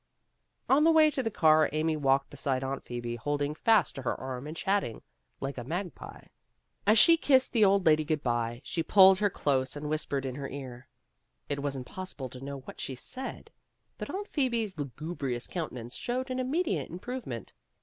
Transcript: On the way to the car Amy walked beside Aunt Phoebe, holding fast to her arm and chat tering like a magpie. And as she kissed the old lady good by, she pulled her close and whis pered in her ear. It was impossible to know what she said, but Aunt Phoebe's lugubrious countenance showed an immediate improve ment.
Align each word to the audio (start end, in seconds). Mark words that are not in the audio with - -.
On 0.67 0.83
the 0.83 0.89
way 0.89 1.11
to 1.11 1.21
the 1.21 1.29
car 1.29 1.69
Amy 1.71 1.95
walked 1.95 2.31
beside 2.31 2.63
Aunt 2.63 2.83
Phoebe, 2.83 3.17
holding 3.17 3.53
fast 3.53 3.93
to 3.93 4.01
her 4.01 4.19
arm 4.19 4.47
and 4.47 4.57
chat 4.57 4.81
tering 4.81 5.03
like 5.39 5.59
a 5.59 5.63
magpie. 5.63 6.21
And 6.21 6.29
as 6.87 6.97
she 6.97 7.17
kissed 7.17 7.53
the 7.53 7.63
old 7.65 7.85
lady 7.85 8.03
good 8.03 8.23
by, 8.23 8.61
she 8.63 8.81
pulled 8.81 9.19
her 9.19 9.29
close 9.29 9.75
and 9.75 9.87
whis 9.91 10.07
pered 10.07 10.25
in 10.25 10.33
her 10.33 10.49
ear. 10.49 10.87
It 11.49 11.61
was 11.61 11.75
impossible 11.75 12.29
to 12.29 12.41
know 12.41 12.61
what 12.61 12.81
she 12.81 12.95
said, 12.95 13.51
but 13.99 14.09
Aunt 14.09 14.27
Phoebe's 14.27 14.75
lugubrious 14.79 15.45
countenance 15.45 15.93
showed 15.93 16.31
an 16.31 16.39
immediate 16.39 16.89
improve 16.89 17.27
ment. 17.27 17.53